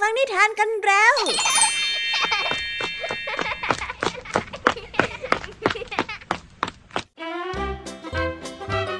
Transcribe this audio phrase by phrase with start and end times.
[0.00, 1.14] ฟังนิทานกันแล้ว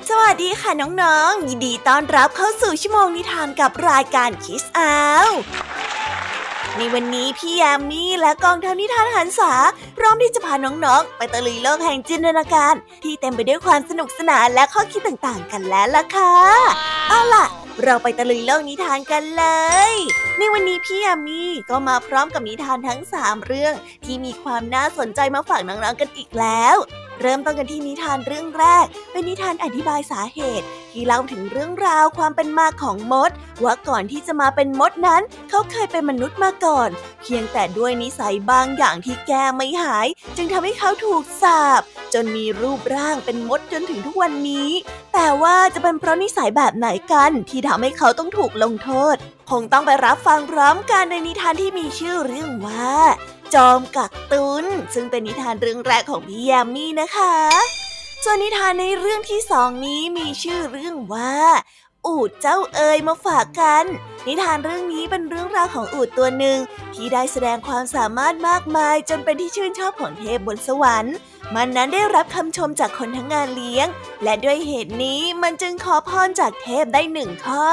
[0.08, 5.28] สวัสดีค่ะน้องๆ ยินดีต้อนรับเข้าสู่ชั่วโมงนิทานกับรายการคิสอาว
[6.76, 9.52] ในวันนี้พี่ยามีและกองทัพนิทานหันษา
[9.96, 16.34] พร้อมที่จะพาน้องๆ ไปตะลุยโลกแห่งจินตนาการ ที่เต็มไปด้วยความสนุกสนานและข้อคิดต่างๆ กันแล้วล่ะค่ะ
[17.08, 17.46] เอาล่ะ
[17.84, 19.44] เราไปตะลุยโลกนิทานกันเล
[19.90, 19.92] ย
[20.38, 26.76] ในวันนี้พี่ยามีก็มาพร้อมกับนิทานทั้ง 3 เรื่อง ที่มีความน่าสนใจมาฝากน้องๆกันอีกแล้ว
[27.20, 33.30] เริ่มต้นกันที่นิทานเรื่องแรก เป็นนิทานอธิบายสาเหตุ ที่เล่าถึงเรื่องราวความเป็นมาของมด
[33.64, 36.88] ว่าก่อนที่จะมาเป็นมดนั้น เขาเคยเป็นมนุษย์มาก่อน
[37.22, 40.06] เพียงแต่ด้วยนิสัยบางอย่างที่แก้ไม่หาย
[40.36, 41.82] จึงทำให้เขาถูกสาบ
[42.14, 44.70] จนมีรูปร่างเป็นมดจนถึงทุกวันนี้
[45.14, 49.16] แต่ว่าจะเป็นเพราะนิสัยแบบไหนกันที่ทำให้เขาต้องถูกลงโทษ
[49.50, 52.94] คงต้องไปรับฟังพร้อมกันในนิทานที่มีชื่อเรื่องว่า
[53.56, 57.34] จอมกักตุน ซึ่งเป็นนิทานเรื่องแรกของพี่แยมมี่นะคะ
[58.24, 61.34] ส่วนนิทานในเรื่องที่สองนี้มีชื่อเรื่องว่า
[62.06, 63.84] อูดเจ้าเอ๋ยมาฝากกัน
[64.26, 66.58] นิทานเรื่องนี้เป็นเรื่องราวของอูดตัวหนึ่ง
[66.94, 71.16] ที่ได้แสดงความสามารถมากมายจนเป็นที่ชื่นชอบของเทพบนสวรรค์
[71.54, 73.86] มันนั้นได้รับคำชมจากคนทั้งงานเลี้ยง
[74.24, 77.66] และด้วยเหตุนี้มันจึงขอพรจากเทพได้หนึ่งข้อ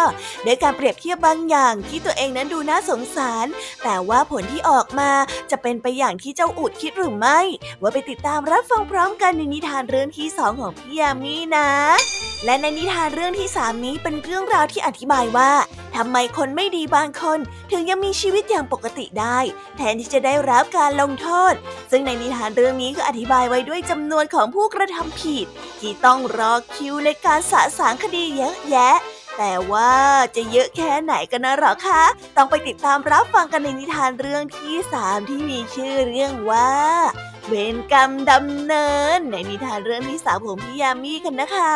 [0.44, 3.48] โดยการเปรียบเทียบบางอย่างที่ตัวเองนั้นดูน่าสงสาร
[3.84, 5.12] แต่ว่าผลที่ออกมา
[5.52, 7.40] จะเป็นไปอย่างที่เจ้าอูดคิดหรือไม่
[7.82, 11.70] ว่าไปติดตามรับฟังพร้อมกันในนิทานเรื่องที่สองของพี่ยามีนะ
[12.46, 15.52] และในนิทานเรื่องที่สามนี้เป็นเรื่องราวที่อธิบายว่า
[15.96, 17.40] ทำไมคนไม่ดีบางคน
[17.72, 19.38] ถึงยังมีชีวิตอย่างปกติได้
[19.78, 21.54] แทนที่จะได้รับการลงโทษ
[21.92, 25.46] ซึ่งในนิทานเรื่องนี้ก็อธิบายไว้ด้วยจำนวนของผู้กระทำผิด
[25.80, 28.94] ที่ต้องรอคิวในการสะสางคดีเยอะแยะ
[29.38, 29.94] แต่ว่า
[30.36, 32.04] จะเยอะแค่ไหนกันนะหรอคะ
[32.38, 36.72] ต้องไปติดตามรับฟังกันในนิทานเรื่องที่สามที่มีชื่อเรื่องว่า
[37.48, 41.76] เวรกรรมดำเนิน ในนิทานเรื่องที่สามของพี่ยามีกันนะคะ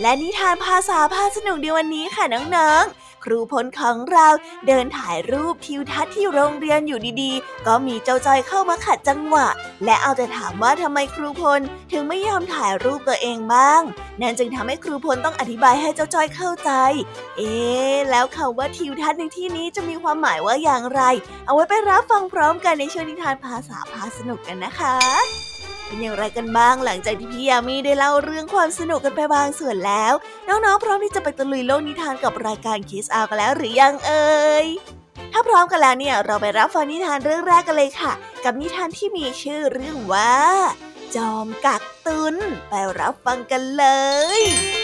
[0.00, 2.24] และนิทานภาษาพาสนุกในวันนี้ค่ะ
[2.56, 4.28] น้องๆ ครูพลของเรา
[4.66, 9.48] เดินถ่ายรูปทิวทัศน์ที่โรงเรียนอยู่ดีๆ ก็มีเจ้าจอยเข้ามาขัดจังหวะ
[9.84, 11.60] และเอาแต่ถามว่าทำไมครูพล
[11.92, 13.82] ถึงไม่ยอมถ่ายรูปตัวเองบ้าง
[14.20, 16.70] นั่นจึงทำให้ครูพลต้องอธิบายให้เจ้าจอยเข้าใจ
[17.36, 17.54] เอ๊
[18.10, 21.00] แล้วคำว่าทิวทัศน์ในที่นี้จะมีความหมายว่าอย่างไร
[21.46, 25.49] เอาไว้ไปรับฟังพร้อมกันในช่วงนิทานภาษาพาสนุกกันนะคะ
[25.90, 30.14] เป็นอย่างไรกันบ้างหลังจากที่พี่ยามีได้เล่าเรื่องความสนุกกันไปบางส่วนแล้ว
[30.48, 34.66] น้องๆพร้อมที่จะไปตะลุยโลกนิทานกับรายการคิสอากันแล้วหรือยังเอ่ย
[35.32, 38.12] ถ้าพร้อมกันแล้วเนี่ยเราไปรับฟังนิทานเรื่องแรกกันเลยค่ะ
[38.44, 40.34] กับนิทานที่มีชื่อเรื่องว่า
[41.14, 42.34] จอมกักตุน
[42.68, 43.84] ไปรับฟังกันเล
[44.38, 44.79] ย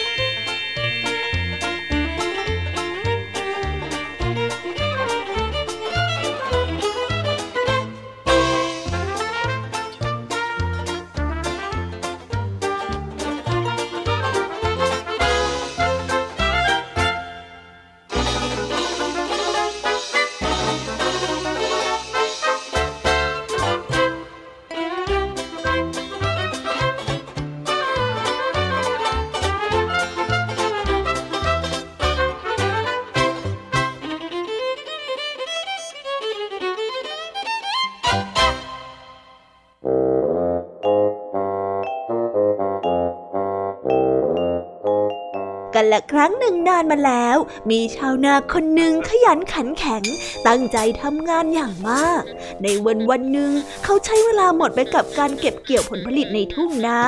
[45.77, 47.37] กันละครั้งหนึ่งนานมาแล้ว
[47.71, 50.03] มีชาวนาคนหนึ่งขยันขันแข็ง
[50.47, 52.23] ตั้งใจทำงานอย่างมาก
[52.63, 53.51] ในวันวันหนึ่ง
[53.85, 56.99] เขาใช้เวลาหมดไปกับการเก็บเกี่ยวผลผลิตในทุ่งนา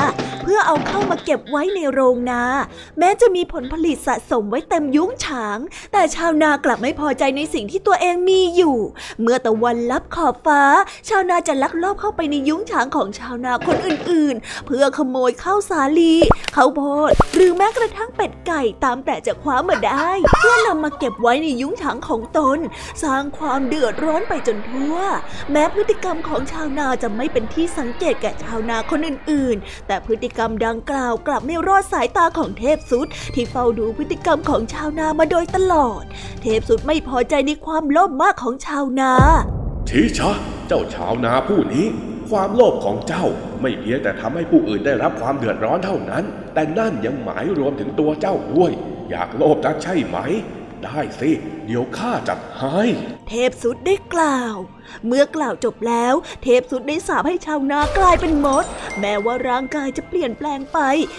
[0.42, 2.42] เพื่อเอาเข้ามาเก็บไว้ในโรงนา
[2.98, 5.58] แม้จะมีผลผลิตสะสมไว้เต็มยุ้งฉาง
[5.92, 8.76] แต่ชาวนากลับไม่พอใจในสิ่งที่ตัวเองมีอยู่
[9.20, 10.62] เมื่อตะวันลับขอบฟ้า
[11.08, 16.14] ชาวนาจะลักลอบเข้าไปในยุ้งฉางของชาวนาคนอื่นๆ เพื่อขโมยข้าวสาลี
[16.56, 20.08] ข้าวโพดหรือแม้กระทั่งเป็ดไก่ตามแต่จะคว้ามาได้
[20.38, 22.58] เพื่อนำมาเก็บไว้ในยุ้งฉางของตน
[23.02, 24.96] สร้างความเดือดร้อนไปจนทั่ว
[25.50, 36.02] แม้พฤติกรรมของชาวนาจะไม่เป็นที่สังเกตแก่ชาวนาคนอื่นๆ แต่พฤติกรรมดังกล่าวกลับไม่รอดสายตาของเทพสุดที่เฝ้าดูพฤติกรรมของชาวนามาโดยตลอด
[36.42, 39.12] เทพสุดไม่พอใจในความโลภมากของชาวนา
[39.88, 40.30] ทีชะ
[40.66, 41.86] เจ้าชาวนาผู้นี้
[42.30, 43.24] ความโลภของเจ้า
[43.62, 48.72] ไม่เพียงแต่ทำให้ผู้อื่นได้รับความเดือดร้อนเท่านั้น แต่นั่นยังหมายรวมถึงตัวเจ้าด้วย
[49.10, 50.18] อยากโลภนักใช่ไหม
[50.84, 51.30] ได้สิ
[51.66, 52.80] เดี๋ยวข้าจัดให้
[53.28, 54.56] เทพสุดได้กล่าว
[55.06, 58.64] เมื่อกล่าวจบแล้ว เทพสุดได้สาบให้ชาวนากลายเป็นมด
[59.00, 60.78] แม้ว่าร่างกายจะเปลี่ยนแปลงไป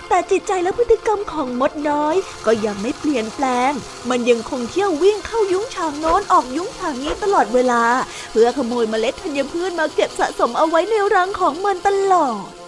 [0.10, 2.16] แต่จิตใจและพฤติกรรมของมดน้อย
[2.46, 3.72] ก็ยังไม่เปลี่ยนแปลง
[4.10, 7.84] มันยังคงเที่ยววิ่งเข้ายุ้งฉางโน้นออกยุ้งฉางนี้ตลอดเวลา
[8.32, 12.59] เพื่อขโมยเมล็ดธัญพืชมาเก็บสะสมเอาไว้ในรังของมันตลอด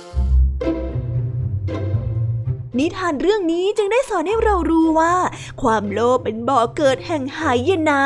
[2.80, 5.14] นิทานเรื่องนี้จึงได้สอนให้เรารู้ว่า
[5.62, 8.04] ความโลภเป็นบ่อเกิดแห่งหายนะ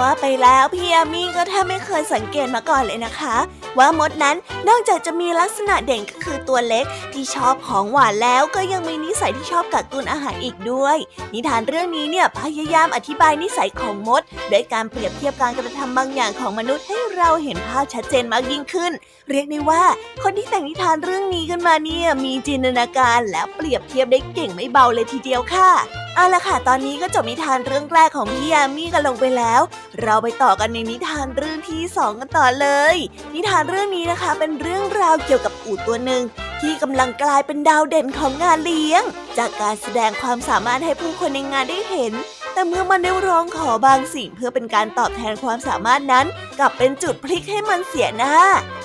[0.00, 3.36] ว่าไปแล้วพี่ ยามีก็แทบไม่เคยสังเกตมาก่อนเลยนะคะ
[3.78, 4.36] ว่ามดนั้น
[4.68, 10.96] นอกจากจะมีลักษณะเด่นก็คือตัวเล็กที่ชอบของหวานแล้วก็ยังมีนิสัยที่ชอบกักตุนอาหารอีกด้วย
[11.34, 18.92] นิทานเรื่องนี้เนี่ยพยายามอธิบายนิสัยของมดด้วยการเปรียบเทียบการกระทำบางอย่างของมนุษย์ให้เราเห็นภาพชัดเจนมากยิ่งขึ้น
[19.30, 19.84] เรียกได้ว่า
[20.22, 25.70] คนที่แต่งนิทานเรื่องนี้กันมาเนี่ยมีจินตนาการและเปรียบเทียบได้เก่งไม่เบาเลยทีเดียวค่ะ
[26.16, 29.60] เอาละค่ะ ตอนนี้ก็จบนิทานเรื่องแรกของพี่ยามีกันลงไปแล้ว
[30.02, 32.96] เราไปต่อกันในนิทานเรื่องที่สองกันต่อเลย
[33.34, 36.22] นิทานเรื่องนี้นะคะ เป็นเรื่องราวเกี่ยวกับอู่ตัวหนึ่ง
[36.60, 39.02] ที่กำลังกลายเป็นดาวเด่นของงานเลี้ยง
[39.38, 42.12] จากการแสดงความสามารถให้ผู้คนในงานได้เห็น
[42.52, 46.26] แต่เมื่อมันได้ร้องขอบางสิ่งเพื่อเป็นการตอบแทนความสามารถนั้น
[46.58, 48.36] กลับเป็นจุดพลิกให้มันเสียหน้า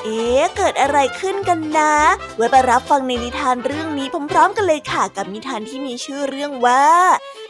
[0.03, 1.95] เอ๊ะเกิดอะไรขึ้นกันนะ
[2.35, 6.85] ไว้ไปรับฟังในนิทานเรื่องนี้พร้อมๆกันเลยค่ะกับนิทานที่มีชื่อเรื่องว่า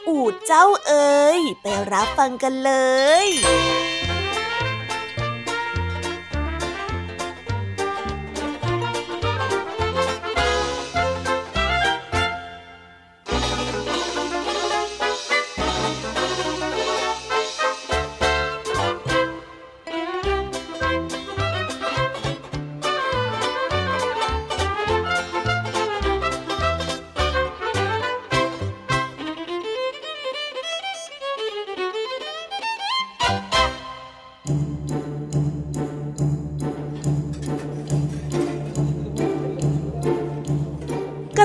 [0.07, 2.71] อูดเจ้าเอ๋ยไปรับฟังกันเล
[3.25, 3.27] ย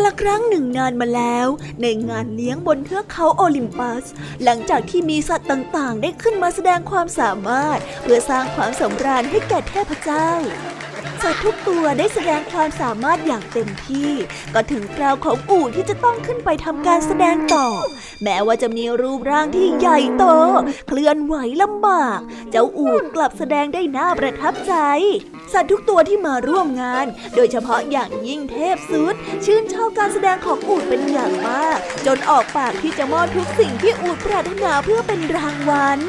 [0.05, 1.49] ละครั้งหนึ่งนานมาแล้ว
[1.83, 4.05] ในงานเลี้ยงบนเทือกเขาโอลิมปัส
[4.43, 10.31] หลังจากที่มีสัตว์ต่างๆ ได้ขึ้นมาแสดงความสามารถ เพื่อสร้างความสำราญให้แก่เทพเจ้า
[11.25, 14.11] สัตว์ทุกตัวได้แสดงความสามารถอย่างเต็มที่
[14.55, 17.67] ก็ถึงคราวของอู่ที่จะต้องขึ้นไปทำการแสดงต่อ
[18.23, 20.25] แม้ว่าจะมีรูปร่างที่ใหญ่โต
[20.89, 24.75] เคลื่อนไหวลำบาก เจ้าอู่กลับแสดงได้น่าประทับใจ
[25.53, 36.01] สัตว์ทุกตัวที่มาร่วมงาน โดยเฉพาะอย่างยิ่งเทพสุดชื่นชอบการแสดงของอูดเป็นอย่างมาก จนออกปากที่จะมอบทุกสิ่งที่อูดปรารถนาเพื่อเป็นรางวัล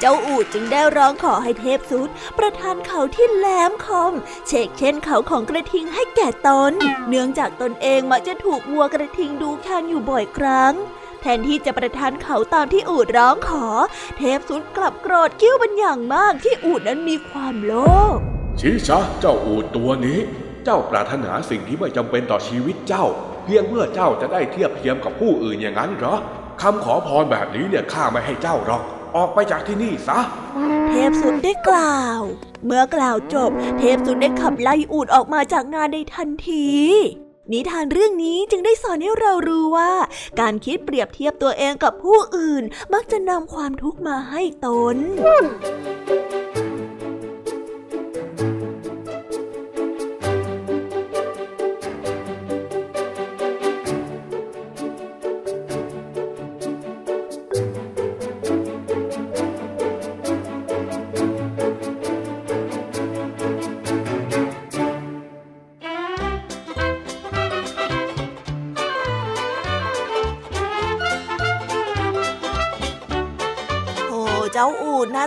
[0.00, 2.08] เจ้าอูดจึงได้ร้องขอให้เทพสุด
[2.38, 4.12] ประทานเขาที่แหลมคม
[4.46, 6.72] เชกเช่นเขาของกระทิงให้แก่ตน
[7.08, 10.74] เนื่องจากตนเองมักจะถูกวัวกระทิงดูแคลนอยู่บ่อยครั้ง
[11.20, 13.66] แทนที่จะประทานเขาตามที่อูดร้องขอ
[14.18, 17.72] เทพสุดกลับโกรธกิ้วเป็นอย่างมากที่อูดนั้นมีความโล
[18.16, 18.18] ภ
[18.60, 20.18] ชิชะเจ้าอูดตัวนี้
[20.64, 23.06] เจ้าปรารถนาสิ่งที่ไม่จำเป็นต่อชีวิตเจ้า
[23.44, 26.16] เพียงเพื่อเจ้าจะได้เทียบเทียมกับผู้อื่นอย่างนั้นเหรอ
[26.62, 28.82] คำขอพรแบบนี้เนี่ยข้าไม่ให้เจ้าหรอก
[29.16, 30.20] ออกไปจากที่นี่ซะ
[30.88, 32.20] เทพสุดได้กล่าว
[32.64, 36.68] เมื่อกล่าวจบ เทพสุดได้ขับไล่อูดออกมาจากงานในทันที
[37.52, 39.92] นิทานเรื่องนี้จึงได้สอนให้เรารู้ว่า
[40.40, 44.96] การคิดเปรียบเทียบตัวเองกับผู้อื่น มักจะนำความทุกข์มาให้ตน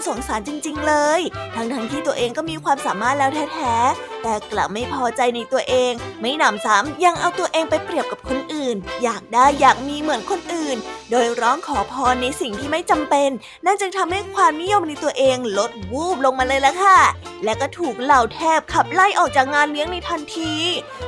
[0.08, 1.22] สงสารจริง ๆ เลย
[1.56, 5.91] ทั้งๆทที่ตัวเองก็มีความสามารถแล้วแท้ๆ แต่กลับไม่พอใจในตัวเอง
[6.22, 10.77] ไม่หนำซ้ำยังเอาตัวเองไปเปรียบกับคนอื่น อยากได้อยากมีเหมือนคนอื่น
[11.12, 13.30] โดยร้องขอพรในสิ่งที่ไม่จำเป็น
[13.66, 17.00] นั่นจึงทำให้ความนิยมในตัวเองลดวูบลงมาเลยละค่ะ
[17.44, 20.54] และก็ถูกเหล่าแทบขับไล่ออกจากงานเลี้ยงในทันที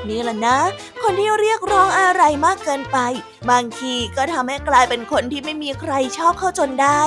[0.10, 0.58] นี่แหละนะ
[1.02, 2.98] คนที่เรียกร้องอะไรมากเกินไป
[3.50, 7.02] บางทีก็ทำให้กลายเป็นคนที่ไม่มีใครชอบเข้าจนได้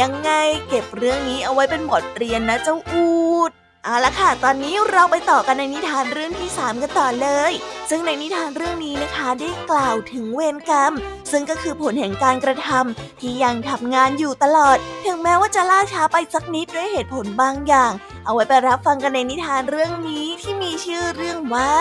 [0.00, 0.30] ยังไง
[0.68, 3.10] เก็บเรื่องนี้เอาไว้เป็นบทเรียนนะเจ้าอู
[3.50, 3.52] ด
[3.84, 7.52] เอาละค่ะ ตอนนี้เราไปต่อกันในนิทานเรื่องที่ 3 กันต่อเลย
[7.90, 10.92] ซึ่งในนิทานเรื่องนี้นะคะได้กล่าวถึงเวรกรรม
[11.30, 17.92] ซึ่งก็คือผลแห่งการกระทำที่ยังทำงานอยู่ตลอด ถึงแม้ว่าจะล่าช้าไปสักนิดด้วยเหตุผลบางอย่าง
[18.24, 21.72] เอาไว้ไปรับฟังกันในนิทานเรื่องนี้ที่มีชื่อเรื่องว่า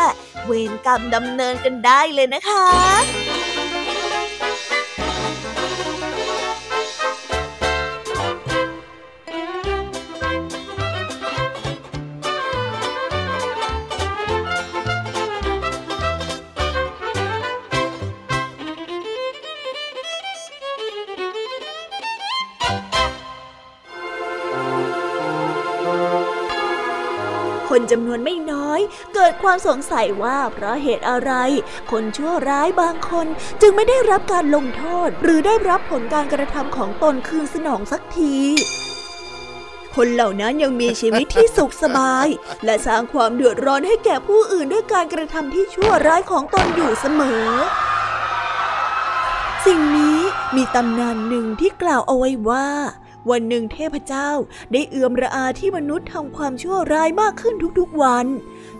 [0.46, 2.66] เวรกรรมดำเนินกันได้เลยนะคะ
[27.92, 28.80] จำนวนไม่น้อย
[29.16, 31.32] เกิดความสงสัยว่าเพราะเหตุอะไร
[31.92, 33.28] คนชั่วร้ายบางคน
[33.62, 38.36] จึงไม่ได้รับการลงโทษ หรือได้รับผลการกระทำของตนคืนสนองสักที
[39.96, 42.28] คนเหล่านั้นยังมีชีวิตที่สุขสบาย
[42.66, 47.46] และสร้างความเดือดร้อนให้แก่ผู้อื่นด้วยการกระทำที่ชั่วร้ายของตนอยู่เสมอ
[49.66, 50.20] สิ่งนี้
[50.56, 52.68] มีตำนานหนึ่งที่กล่าวเอาไว้ว่า
[53.30, 54.30] วันหนึ่งเทพเจ้า
[54.72, 58.26] ได้เอื้อมระอาที่มนุษย์ทำความชั่วร้ายมากขึ้นทุกๆวัน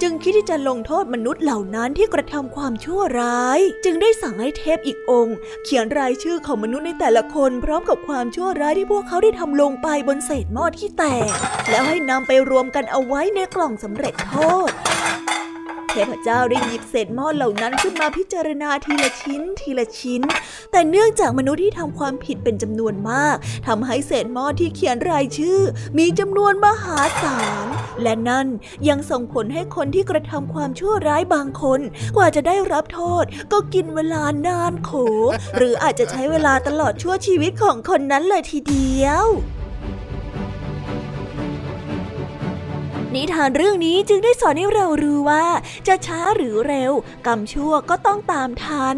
[0.02, 11.32] จึงคิดที่จะลงโทษมนุษย์เหล่านั้นที่กระทำความชั่วร้าย จึงได้สั่งให้เทพอีกองค์ เขียนรายชื่อของมนุษย์ในแต่ละคนพร้อมกับความชั่วร้ายที่พวกเขาได้ทำลงไปบนเศษหม้อที่แตก
[11.70, 14.36] แล้วให้นำไปรวมกันเอาไว้ในกล่องสำเร็จโท
[14.70, 14.72] ษ
[15.90, 20.22] เทพเจ้าได้หยิบเศษหม้อเหล่านั้นขึ้นมาพิจารณาทีละชิ้นทีละชิ้น
[20.72, 23.36] แต่เนื่องจากมนุษย์ที่ทำความผิดเป็นจำนวนมาก
[23.68, 25.60] ทำให้เศษหม้อที่เขียนรายชื่อ
[25.98, 27.66] มีจำนวนมหาศาล
[28.02, 28.48] และนั่น
[28.90, 31.80] ยังส่งผลให้คนที่กระทำความชั่วร้ายบางคน
[32.16, 34.92] กว่าจะได้รับโทษ ก็กินเวลานานโข
[35.56, 39.28] หรืออาจจะใช้เวลาตลอดชั่วชีวิตของคนนั้นเลยทีเดียว
[43.16, 45.46] นิทานเรื่องนี้จึงได้สอนให้เรารู้ว่า
[45.88, 46.92] จะช้าหรือเร็ว
[47.28, 48.98] กรรมชั่วก็ต้องตามทัน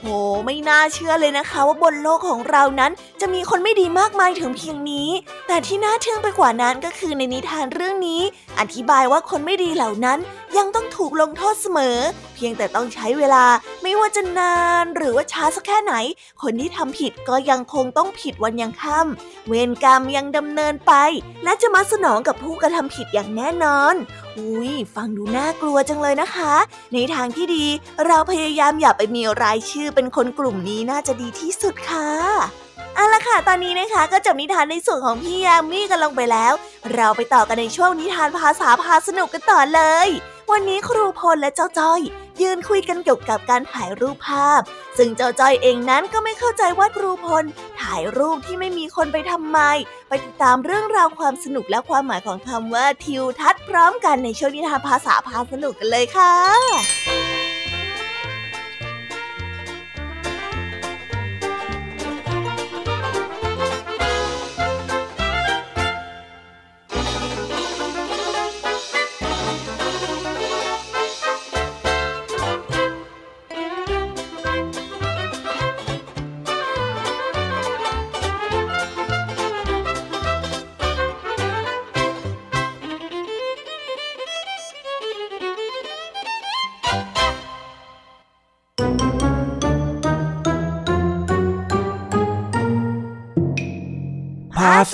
[0.00, 0.06] โห
[0.46, 5.08] ไม่น่าเชื่อเลยนะคะ ว่าบนโลกของเรานั้น จะมีคนไม่ดีมากมายถึงเพียงนี้
[5.46, 8.22] แต่ที่น่าทึ่งไปกว่านั้นก็คือในนิทานเรื่องนี้
[8.60, 10.18] อธิบายว่าคนไม่ดีเหล่านั้น
[10.56, 11.98] ยังต้องถูกลงโทษเสมอ
[12.34, 13.44] เพียงแต่ต้องใช้เวลา
[13.82, 15.94] ไม่ว่าจะนานหรือว่าช้าสักแค่ไหน
[16.42, 20.92] คนที่ทำผิดก็ยังคงต้องผิดวันยังค่ำเวรกรรมยังดำเนินไป
[21.44, 23.94] และจะมาสนองกับผู้กระทำผิดอย่างแน่นอน
[24.38, 26.54] อุ้ยฟังดูน่ากลัวจังเลยนะคะ
[26.92, 27.66] ในทางที่ดี
[28.06, 32.10] เราพยายามอย่าไปมีรายชื่อเป็นคนกลุ่มนี้น่าจะดีที่สุดค่ะ
[32.96, 36.52] เอาละค่ะ ตอนนี้นะคะก็จบนิทานในส่วนของพี่ยามีกันลงไปแล้ว
[36.94, 40.08] เราไปต่อกันในช่วงนิทานภาษาพาสนุกกันต่อเลย
[40.52, 42.00] วันนี้ครูพลและเจ้าจ้อย
[42.40, 44.60] ยืนคุยกันเกี่ยวกับการถ่ายรูปภาพ
[44.98, 47.44] ซึ่งเจ้าจ้อยเองนั้นก็ไม่เข้าใจว่าครูพล
[47.80, 49.58] ถ่ายรูปที่ไม่มีคนไปทำไม
[50.08, 57.25] ไปติดตามเรื่องราวความสนุกและความหมายของคำว่าทิวทัศน์พร้อมกันในช่วงนิทานภาษาพาสนุกกันเลยค่ะ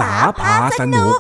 [0.01, 1.15] ษาพาสนุก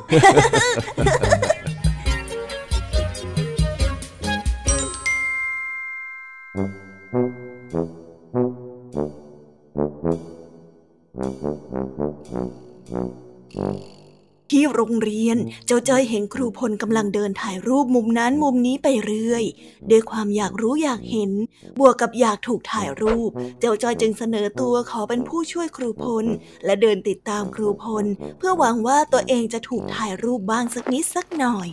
[15.32, 19.44] ยน เจ้าจ้อยเห็นครูพลกำลังเดินถ่ายรูปมุมนั้นมุมนี้ไปเรื่อย
[19.90, 21.30] ด้วยความอยากรู้อยากเห็น
[21.78, 26.24] บวกกับอยากถูกถ่ายรูป เจ้าจ้อยจึงเสนอตัวขอเป็นผู้ช่วยครูพล
[26.64, 28.04] และเดินติดตามครูพล
[28.38, 31.68] เพื่อหวังว่าตัวเองจะถูกถ่ายรูปบ้างสักนิดสักหน่อย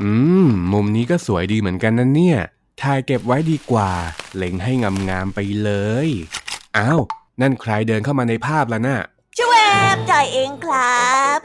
[0.00, 0.10] อื
[0.46, 2.38] ม มุมนี้ก็สวยดีเหมือนกันนะเนี่ย
[2.82, 3.90] ถ่ายเก็บไว้ดีกว่า
[4.36, 4.72] เล็งให้
[5.10, 5.70] งามๆไปเล
[6.06, 6.08] ย
[6.76, 7.00] อ้าว
[7.40, 9.00] นั่นใครเดินเข้ามาในภาพล่ะนะ่ะ
[9.38, 9.60] ช่วย
[10.10, 11.04] จอยเองครั
[11.36, 11.38] บ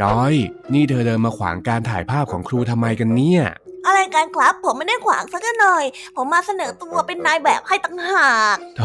[0.00, 0.34] จอย
[0.72, 3.42] นี่เธอเดินมาขวางการถ่ายภาพของครูทำไมกันเนี่ย
[3.86, 5.84] อะไรกันครับ ผมไม่ได้ขวางสักหน่อย
[6.16, 8.84] ผมมาเสนอตัวเป็นนายแบบให้ตั้งหากโถ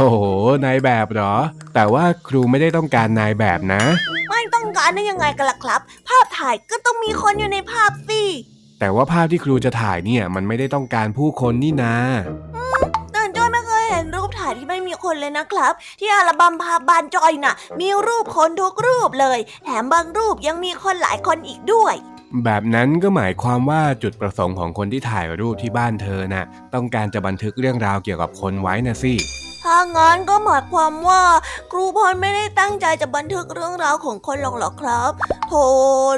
[0.66, 1.36] นายแบบเหรอ
[1.74, 3.82] แต่ว่าครูไม่ได้ต้องการนายแบบนะ
[4.30, 8.24] ไม่ต้องการได้ยังไงกันล่ะครับ ภาพถ่ายก็ต้องมีคนอยู่ในภาพสิ
[8.80, 11.96] แต่ว่าภาพที่ครูจะถ่ายเนี่ย มันไม่ได้ต้องการผู้คนนี่นา
[14.52, 21.96] แต่จอยไม่เคยเห็นรูปถ่ายที่ไม่มีคนเลยนะครับ ที่อัลบั้มภาพบานจอยน่ะ มีรูปคนทุกรูปเลย แถมบางรูปยังมีคนหลายคนอีกด้วย
[22.44, 29.14] แบบนั้นก็หมายความว่าจุดประสงค์ของคนที่ถ่ายรูปที่บ้านเธอน่ะต้องการจะบันทึกเรื่องราวเกี่ยวกับคนไว้นะสิ
[29.64, 31.22] ถ้างั้นก็หมายความว่า
[31.72, 35.12] ครูพลไม่ได้ตั้งใจจะบันทึกเรื่องราวของคนหรอกหรอครับ
[35.48, 35.64] โธ่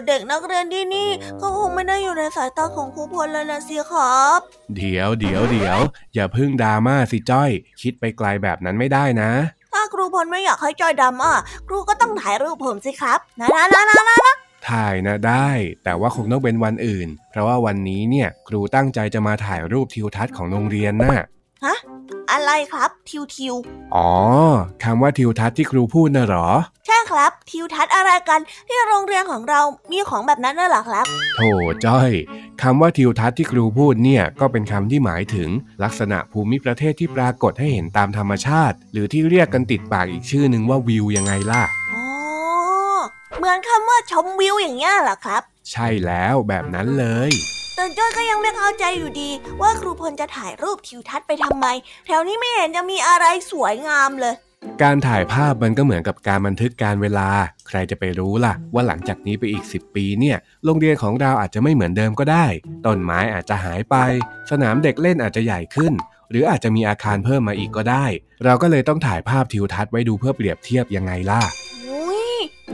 [0.07, 1.09] เด็กนักเรียนที่นี่
[1.41, 4.39] ก็คงไม่ได้อยู่ในสายตาของครูพลแล้วนะสิครับ
[4.75, 5.77] เดี๋ยวเดี๋ยวเดี๋ยว
[6.13, 7.49] อย่าพึ่งดราม่าสิจ้อย
[7.81, 9.31] คิดไปไกลแบบนั้นไม่ได้นะ
[9.73, 11.31] ถ้าครูพลไม่อยากให้จอยดราม่า
[11.67, 14.35] ครูก็ต้องถ่ายรูปผมสิครับนะนะนะนะนะนะ
[14.69, 15.49] ถ่ายนะได้
[15.83, 21.25] แต่ว่าคงต้องเป็นวันอื่น เพราะว่าวันนี้เนี่ย ครูตั้งใจจะมาถ่ายรูปทิวทัศน์ของโรงเรียนนะ่ะ
[21.65, 21.77] ฮะ
[22.31, 23.55] อะไรครับ ทิวทิว
[23.95, 24.09] อ๋อ
[24.83, 26.47] คำว่าทิวทัศน์ที่ครูพูดน่ะหรอ
[26.85, 29.61] ใช่ครับ ทิวทัศน์อะไรกันที่โรงเรียนของเรา
[29.91, 31.41] มีของแบบนั้นน่ะหรอครับโถ
[31.85, 32.11] จ้อย
[32.61, 35.49] คำว่าทิวทัศน์ที่ครูพูดเนี่ยก็เป็นคำที่หมายถึง
[35.83, 41.63] ลักษณะภูมิประเทศที่ปรากฏให้เห็นตามธรรมชาติ หรือที่เรียกกันติดปากอีกชื่อหนึ่งว่าวิวยังไงล่ะ
[41.93, 42.05] อ๋อ
[43.37, 47.31] เหมือนคำว่าชมวิวอย่างเงี้ยเหรอครับ ใช่แล้วแบบนั้นเลย
[47.75, 49.29] แต่จ้อยก็ยังไม่เข้าใจอยู่ดี
[49.61, 51.65] ว่าครูพลจะถ่ายรูปทิวทัศน์ไปทำไม
[52.07, 54.35] แถวนี้ไม่เห็นจะมีอะไรสวยงามเลย
[54.83, 57.29] การถ่ายภาพมันก็เหมือนกับการบันทึกการเวลา
[57.67, 62.45] ใครจะไปรู้ล่ะ ว่าหลังจากนี้ไปอีก 10 ปีเนี่ย โรงเรียนของเราอาจจะไม่เหมือนเดิมก็ได้
[62.85, 63.95] ต้นไม้อาจจะหายไป
[64.51, 65.93] สนามเด็กเล่นอาจจะใหญ่ขึ้น
[66.29, 68.05] หรืออาจจะมีอาคารเพิ่มมาอีกก็ได้
[68.45, 71.41] เราก็เลยต้องถ่ายภาพทิวทัศน์ไว้ดูเพื่อเปรียบเทียบยังไงล่ะ
[71.87, 72.23] อุ้ย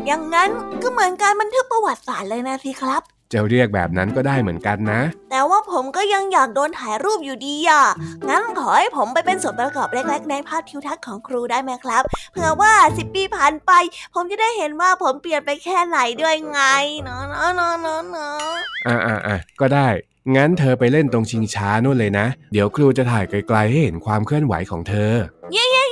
[0.05, 0.49] อย่างนั้น
[0.81, 3.03] ก็เหมือนการบันทึกประวัติศาสตร์เลยนะสิครับ
[3.33, 7.85] จะเรียกแบบนั้นก็ได้เหมือนกันนะ แต่ว่าผมก็ยังอยากโดนถ่ายรูปอยู่ดีอะ
[8.29, 13.71] งั้นขอให้ผมไปเป็นส่วนประกอบเล็กๆ ในภาพทิวทัศน์ของครูได้ไหมครับ เผื่อว่าสิบปีผ่านไป
[14.15, 16.61] ผมจะได้เห็นว่าผมเปลี่ยนไปแค่ไหนด้วยไง
[17.03, 18.53] เนาะเนาะเนาะเนาะ
[18.87, 19.87] อ่าอ่าอ่าก็ได้
[20.35, 25.11] งั้นเธอไปเล่นตรงชิงช้านู่นเลยนะ เดี๋ยวครูจะถ่ายไกลๆให้เห็นความเคลื่อนไหวของเธอ
[25.53, 25.83] เย้เย้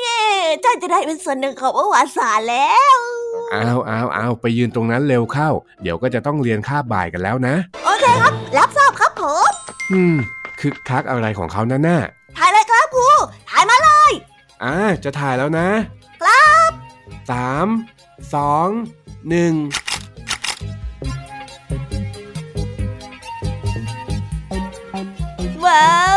[0.62, 2.98] เจ้าจะได้เป็นส่วนหนึ่งของประวัติศาสตร์แล้ว
[3.52, 5.50] เอาเอาเอาไปยืนตรงนั้นเร็วเข้า
[5.82, 9.52] เดี๋ยวก็จะต้องเรียนคาบบ่ายกันแล้วนะ โอเคครับ รับทราบครับผม
[9.92, 10.16] อืม
[10.60, 11.98] คึกคักอะไรของเขาน่ะน่
[12.38, 13.10] ถ่ายเลยครับครู
[13.50, 14.12] ถ่ายมาเลย
[14.64, 15.68] อ่าจะถ่ายแล้วนะ
[16.22, 16.72] ครับ
[17.32, 17.68] สาม
[18.34, 18.68] สอง
[19.30, 19.54] หนึ่ง
[25.66, 25.92] ว้า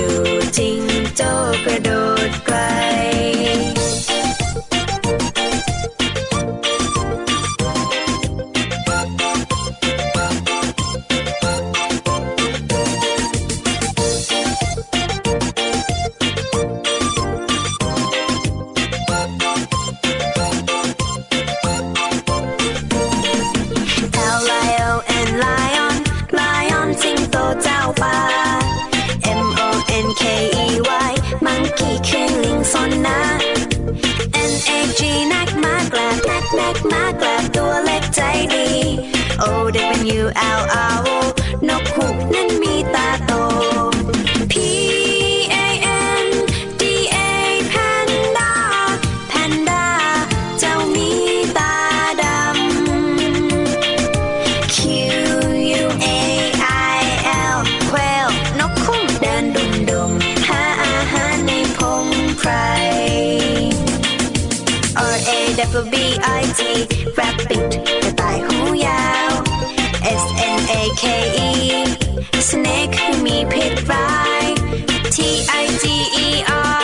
[0.00, 0.10] ดู
[0.56, 0.80] จิง
[1.16, 1.30] โจ้
[1.64, 1.90] กระโด
[2.28, 2.56] ดไกล
[24.12, 25.94] Tao lion and lion,
[26.38, 28.29] lion สิงโตเจ้าป่า
[31.78, 33.20] กี่คืนลิงซนนะ
[34.50, 35.00] N A G
[35.32, 38.20] นักมากลับนักนักมากลับตัวเล็กใจ
[38.54, 38.68] ดี
[39.42, 39.44] O
[40.18, 40.22] W
[40.58, 40.60] L
[40.94, 41.29] R O
[71.02, 71.50] KE
[72.48, 74.44] Snake มีพิษร้าย
[75.14, 75.16] T
[75.62, 75.84] I G
[76.26, 76.28] E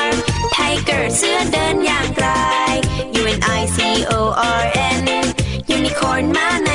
[0.05, 0.09] R
[0.55, 2.27] Tiger เสือเดินอย่างไร
[3.21, 3.79] U N I C
[4.19, 4.21] O
[4.61, 4.63] R
[5.01, 5.05] N
[5.77, 6.71] Unicorn มาใน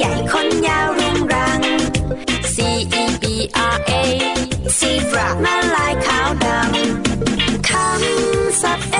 [0.00, 1.60] ใหญ่คนยาวรุงรัง
[2.54, 2.56] C
[3.02, 3.24] E B
[3.74, 3.92] R A
[4.78, 8.96] ซีบรามาลายขาวดำคำศัพเอ